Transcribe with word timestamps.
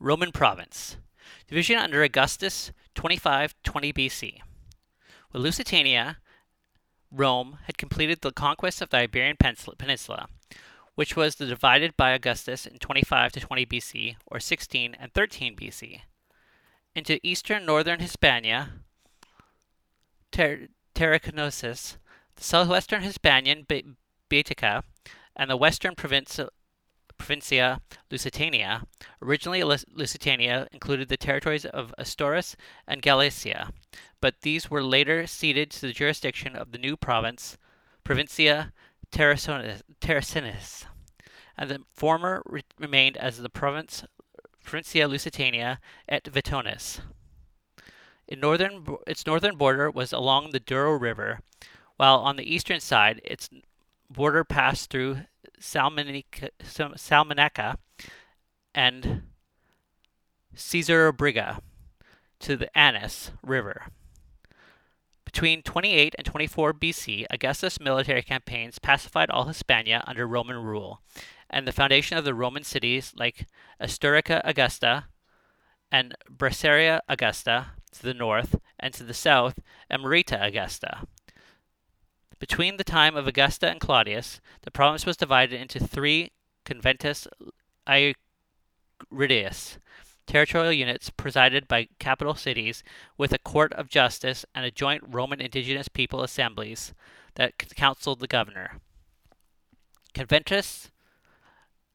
Roman 0.00 0.32
province. 0.32 0.96
Division 1.46 1.76
under 1.78 2.02
Augustus 2.02 2.72
2520 2.94 3.92
BC. 3.92 4.38
With 5.32 5.42
Lusitania, 5.42 6.16
Rome 7.12 7.58
had 7.64 7.78
completed 7.78 8.20
the 8.20 8.32
conquest 8.32 8.80
of 8.80 8.90
the 8.90 8.98
Iberian 8.98 9.36
Peninsula, 9.36 10.26
which 10.94 11.16
was 11.16 11.34
divided 11.34 11.96
by 11.96 12.12
Augustus 12.12 12.66
in 12.66 12.78
25 12.78 13.32
to 13.32 13.40
20 13.40 13.66
BC 13.66 14.16
or 14.26 14.40
16 14.40 14.96
and 14.98 15.12
13 15.12 15.54
BC 15.54 16.00
into 16.94 17.20
eastern 17.22 17.64
northern 17.64 18.00
Hispania, 18.00 18.70
Ter- 20.32 20.68
the 20.94 22.44
southwestern 22.44 23.02
Hispanian 23.02 23.66
Baetica, 24.30 24.82
and 25.36 25.50
the 25.50 25.56
western 25.56 25.94
provincia 27.30 27.80
Lusitania. 28.10 28.82
Originally, 29.22 29.62
Lusitania 29.62 30.66
included 30.72 31.08
the 31.08 31.16
territories 31.16 31.64
of 31.64 31.94
Asturias 31.96 32.56
and 32.88 33.02
Galicia, 33.02 33.70
but 34.20 34.40
these 34.40 34.68
were 34.68 34.82
later 34.82 35.28
ceded 35.28 35.70
to 35.70 35.82
the 35.82 35.92
jurisdiction 35.92 36.56
of 36.56 36.72
the 36.72 36.78
new 36.78 36.96
province, 36.96 37.56
Provincia 38.02 38.72
Terracensis, 39.12 40.86
and 41.56 41.70
the 41.70 41.78
former 41.94 42.42
re- 42.46 42.62
remained 42.80 43.16
as 43.16 43.38
the 43.38 43.48
province 43.48 44.02
Provincia 44.64 45.06
Lusitania 45.06 45.78
et 46.08 46.24
Vitonis. 46.24 47.00
In 48.26 48.40
northern, 48.40 48.84
its 49.06 49.24
northern 49.24 49.56
border 49.56 49.88
was 49.88 50.12
along 50.12 50.50
the 50.50 50.58
Douro 50.58 50.98
River, 50.98 51.38
while 51.96 52.18
on 52.18 52.34
the 52.34 52.52
eastern 52.52 52.80
side, 52.80 53.20
its 53.22 53.48
border 54.10 54.42
passed 54.42 54.90
through 54.90 55.18
Salmantica 55.60 57.76
and 58.74 59.22
Caesarbriga 60.54 61.60
to 62.40 62.56
the 62.56 62.78
Anas 62.78 63.30
River. 63.42 63.86
Between 65.24 65.62
28 65.62 66.14
and 66.18 66.26
24 66.26 66.74
BC, 66.74 67.26
Augustus' 67.30 67.78
military 67.78 68.22
campaigns 68.22 68.80
pacified 68.80 69.30
all 69.30 69.44
Hispania 69.44 70.02
under 70.06 70.26
Roman 70.26 70.56
rule, 70.56 71.02
and 71.48 71.68
the 71.68 71.72
foundation 71.72 72.18
of 72.18 72.24
the 72.24 72.34
Roman 72.34 72.64
cities 72.64 73.12
like 73.14 73.46
Asturica 73.80 74.40
Augusta 74.44 75.06
and 75.92 76.16
Bracara 76.28 77.00
Augusta 77.08 77.66
to 77.92 78.02
the 78.02 78.14
north, 78.14 78.56
and 78.78 78.94
to 78.94 79.02
the 79.02 79.14
south, 79.14 79.58
Emerita 79.90 80.44
Augusta. 80.44 81.06
Between 82.40 82.78
the 82.78 82.84
time 82.84 83.16
of 83.16 83.28
Augusta 83.28 83.68
and 83.68 83.78
Claudius, 83.78 84.40
the 84.62 84.70
province 84.70 85.04
was 85.04 85.18
divided 85.18 85.60
into 85.60 85.78
three 85.78 86.32
conventus 86.64 87.28
iuridius, 87.86 89.78
territorial 90.26 90.72
units 90.72 91.10
presided 91.10 91.68
by 91.68 91.88
capital 91.98 92.34
cities 92.34 92.82
with 93.18 93.34
a 93.34 93.38
court 93.38 93.74
of 93.74 93.90
justice 93.90 94.46
and 94.54 94.64
a 94.64 94.70
joint 94.70 95.04
Roman 95.06 95.40
indigenous 95.40 95.88
people 95.88 96.22
assemblies 96.22 96.94
that 97.34 97.58
counseled 97.76 98.20
the 98.20 98.26
governor. 98.26 98.80
Conventus 100.14 100.90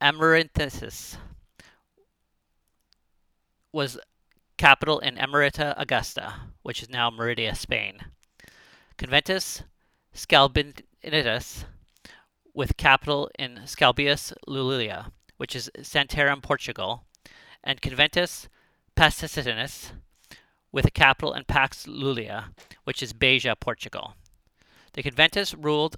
Amarensis 0.00 1.18
was 3.72 3.96
capital 4.56 4.98
in 4.98 5.16
Emerita 5.16 5.74
Augusta, 5.76 6.34
which 6.62 6.82
is 6.82 6.90
now 6.90 7.10
Merida, 7.10 7.54
Spain. 7.54 8.00
Conventus 8.98 9.62
Scalbinitus, 10.14 11.64
with 12.54 12.76
capital 12.76 13.30
in 13.38 13.60
Scalbius 13.64 14.32
Lulia, 14.46 15.10
which 15.38 15.56
is 15.56 15.70
Santarem, 15.78 16.42
Portugal, 16.42 17.04
and 17.64 17.80
Conventus 17.80 18.48
Pacificinus, 18.94 19.92
with 20.70 20.86
a 20.86 20.90
capital 20.90 21.32
in 21.32 21.44
Pax 21.44 21.86
Lulia, 21.86 22.46
which 22.84 23.02
is 23.02 23.12
Beja, 23.12 23.58
Portugal. 23.58 24.14
The 24.92 25.02
Conventus 25.02 25.54
ruled 25.58 25.96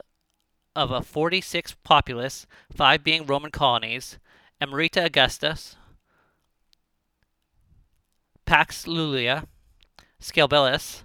of 0.77 0.91
a 0.91 1.03
46 1.03 1.77
populace, 1.85 2.47
five 2.73 3.03
being 3.03 3.27
Roman 3.27 3.51
colonies, 3.51 4.19
Emerita 4.61 5.05
Augustus, 5.05 5.77
Pax 8.45 8.87
Lulia, 8.87 9.47
Scalbellus, 10.21 11.03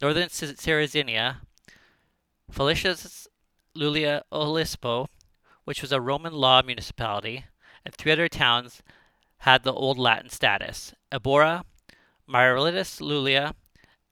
Northern 0.00 0.28
Cyrenaica, 0.28 1.36
Felicius 2.50 3.28
Lulia 3.76 4.22
Olispo, 4.32 5.06
which 5.64 5.82
was 5.82 5.92
a 5.92 6.00
Roman 6.00 6.32
law 6.32 6.62
municipality, 6.62 7.44
and 7.84 7.94
three 7.94 8.12
other 8.12 8.28
towns 8.28 8.82
had 9.38 9.62
the 9.62 9.72
Old 9.72 9.98
Latin 9.98 10.28
status 10.28 10.92
Ebora, 11.12 11.64
Myrilitis 12.28 13.00
Lulia, 13.00 13.54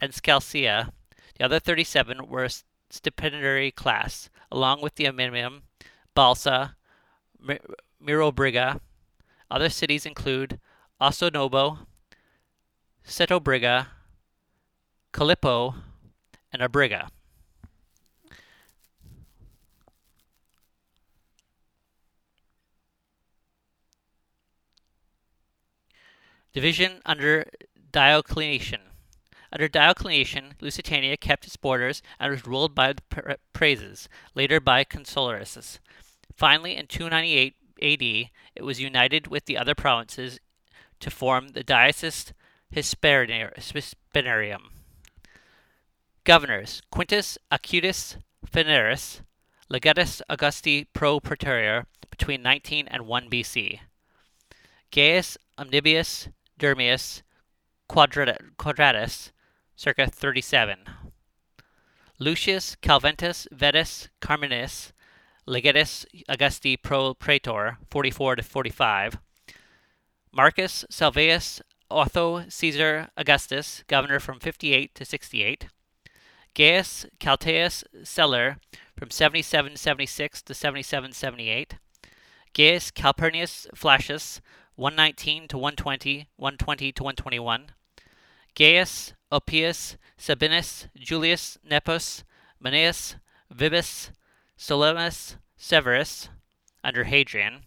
and 0.00 0.12
Scalcia. 0.12 0.90
The 1.38 1.44
other 1.44 1.58
37 1.58 2.28
were 2.28 2.48
stipendiary 2.90 3.70
class, 3.70 4.30
along 4.50 4.80
with 4.80 4.94
the 4.94 5.04
Aminium, 5.04 5.62
Balsa, 6.14 6.76
Mir- 7.38 7.60
Mirobriga. 8.02 8.80
Other 9.50 9.68
cities 9.68 10.06
include 10.06 10.60
Ossonobo, 11.00 11.86
Setobriga, 13.06 13.88
Calippo, 15.12 15.74
and 16.52 16.62
Abriga. 16.62 17.08
Division 26.58 27.00
under 27.06 27.46
Diocletian. 27.92 28.80
Under 29.52 29.68
Diocletian, 29.68 30.54
Lusitania 30.60 31.16
kept 31.16 31.46
its 31.46 31.56
borders 31.56 32.02
and 32.18 32.32
was 32.32 32.48
ruled 32.48 32.74
by 32.74 32.94
the 32.94 33.38
Praeses, 33.54 34.08
later 34.34 34.58
by 34.58 34.82
Consularius. 34.82 35.78
Finally, 36.34 36.74
in 36.74 36.88
298 36.88 37.54
AD, 37.80 38.30
it 38.56 38.64
was 38.64 38.80
united 38.80 39.28
with 39.28 39.44
the 39.44 39.56
other 39.56 39.76
provinces 39.76 40.40
to 40.98 41.12
form 41.12 41.50
the 41.50 41.62
Diocese 41.62 42.32
Hispaniorum. 42.74 44.62
Governors 46.24 46.82
Quintus 46.90 47.38
Acutus 47.52 48.16
Veneris, 48.44 49.20
Legatus 49.70 50.22
Augusti 50.28 50.88
pro 50.92 51.20
praetor 51.20 51.86
between 52.10 52.42
19 52.42 52.88
and 52.88 53.06
1 53.06 53.30
BC. 53.30 53.78
Gaius 54.90 55.38
Omnibius 55.56 56.28
Dermius 56.58 57.22
Quadratus, 57.88 59.32
circa 59.76 60.06
37. 60.06 60.76
Lucius 62.18 62.76
Calventus 62.82 63.46
Vetus 63.52 64.08
Carminis 64.20 64.92
Legatus 65.46 66.04
Augusti 66.28 66.76
pro 66.76 67.14
praetor 67.14 67.78
44 67.90 68.36
to 68.36 68.42
45. 68.42 69.18
Marcus 70.32 70.84
Salvius 70.90 71.62
Otho 71.90 72.44
Caesar 72.48 73.08
Augustus, 73.16 73.82
governor 73.86 74.20
from 74.20 74.40
58 74.40 74.94
to 74.94 75.04
68. 75.04 75.68
Gaius 76.54 77.06
Caltaeus 77.20 77.84
Celer 78.02 78.58
from 78.96 79.10
77 79.10 79.76
76 79.76 80.42
to 80.42 80.54
77 80.54 81.12
78. 81.12 81.74
Gaius 82.52 82.90
Calpurnius 82.90 83.66
Flacius 83.74 84.40
119 84.78 85.48
to 85.48 85.58
120, 85.58 86.28
120 86.36 86.92
to 86.92 87.02
121. 87.02 87.66
Gaius, 88.54 89.12
Oppius, 89.32 89.96
Sabinus, 90.16 90.86
Julius, 90.96 91.58
Nepos, 91.68 92.22
Manius, 92.60 93.16
Vibus, 93.52 94.12
Solemus, 94.56 95.34
Severus, 95.56 96.28
under 96.84 97.04
Hadrian, 97.04 97.62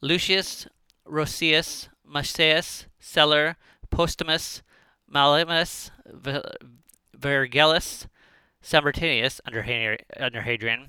Lucius, 0.00 0.66
Roscius, 1.06 1.88
Maceus, 2.04 2.86
Celer, 2.98 3.54
Postumus, 3.88 4.62
Malimus, 5.08 5.92
Vergellus, 7.16 8.06
Sambertinius, 8.60 9.40
under, 9.46 9.98
under 10.18 10.42
Hadrian, 10.42 10.88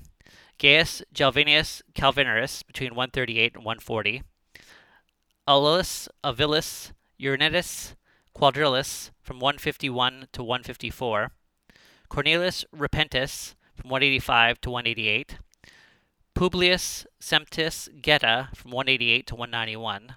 Gaius 0.58 1.02
Galvinius 1.14 1.82
Calvinarus, 1.94 2.66
between 2.66 2.96
138 2.96 3.54
and 3.54 3.64
140, 3.64 4.24
Aulus 5.48 6.10
Avilis 6.22 6.92
Uranitus, 7.18 7.94
Quadrilis 8.36 9.12
from 9.22 9.40
151 9.40 10.28
to 10.30 10.42
154, 10.42 11.30
Cornelius 12.10 12.66
Repentis 12.76 13.54
from 13.74 13.88
185 13.88 14.60
to 14.60 14.70
188, 14.70 15.38
Publius 16.34 17.06
Semptis 17.18 17.88
Geta 18.02 18.50
from 18.54 18.72
188 18.72 19.26
to 19.26 19.34
191, 19.36 20.16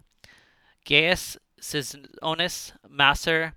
Gaius 0.83 1.37
Cisonus 1.61 2.73
Masser 2.89 3.53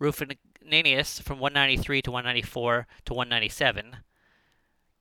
Rufinanius 0.00 1.20
from 1.20 1.40
193 1.40 2.02
to 2.02 2.12
194 2.12 2.86
to 3.04 3.12
197, 3.12 3.96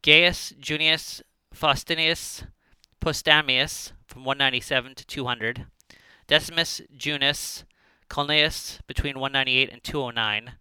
Gaius 0.01 0.54
Junius 0.60 1.21
Faustinius 1.54 2.48
Postamius 3.00 3.92
from 4.07 4.25
197 4.25 4.95
to 4.95 5.06
200, 5.06 5.68
Decimus 6.27 6.81
Junius 6.95 7.66
Culneus 8.10 8.80
between 8.88 9.19
198 9.19 9.72
and 9.72 9.83
209, 9.83 10.54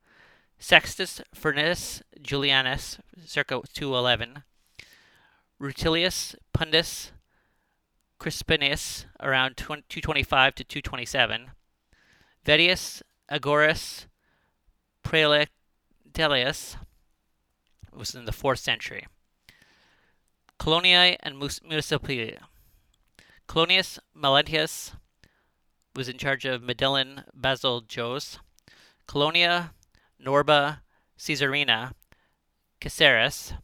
Sextus 0.58 1.20
Furnius 1.34 2.02
Julianus 2.20 2.98
circa 3.26 3.60
211, 3.72 4.42
Rutilius 5.60 6.34
Pudens 6.52 7.10
Crispinus 8.20 9.06
around 9.20 9.56
225 9.56 10.54
to 10.54 10.64
227, 10.64 11.50
Vettius 12.44 13.02
Agorus 13.30 14.06
Praelectelius 15.02 16.76
was 17.92 18.14
in 18.14 18.24
the 18.24 18.32
4th 18.32 18.58
century. 18.58 19.06
Coloniae 20.58 21.16
and 21.20 21.36
Municipia. 21.36 22.38
Colonius 23.48 23.98
Melentius 24.16 24.92
was 25.96 26.08
in 26.08 26.18
charge 26.18 26.44
of 26.44 26.62
Medellin 26.62 27.22
Badajoz. 27.38 28.38
Colonia 29.06 29.72
Norba 30.24 30.80
Caesarina 31.18 31.92
Caceres. 32.80 33.54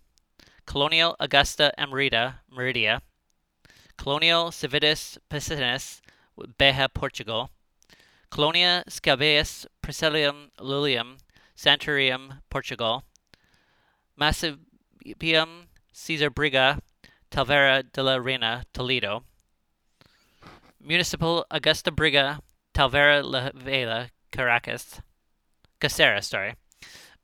Colonial 0.67 1.17
Augusta 1.19 1.73
Emerita 1.79 2.35
Meridia. 2.55 3.01
Colonial 3.97 4.53
Civitas 4.53 5.19
Piscinus 5.29 6.01
Beja 6.59 6.89
Portugal. 6.93 7.51
Colonia 8.31 8.85
Scabeus 8.89 9.67
Priscillium 9.83 10.51
Lilium 10.61 11.17
Santorium 11.57 12.39
Portugal. 12.49 13.03
Massipium 14.19 15.67
Caesar 15.93 16.31
Briga 16.31 16.79
Talavera 17.31 17.83
de 17.93 18.03
la 18.03 18.17
Reina 18.17 18.65
Toledo. 18.73 19.25
Municipal 20.81 21.45
Augusta 21.51 21.91
Briga, 21.91 22.41
Talavera 22.75 23.23
la 23.23 23.51
Vieja, 23.55 24.11
Caracas, 24.33 25.01
Caceres, 25.81 26.27
sorry. 26.27 26.55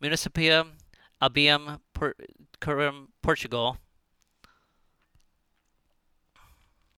Municipio 0.01 0.67
Albium 1.21 1.81
Por- 1.95 2.15
Portugal, 3.23 3.79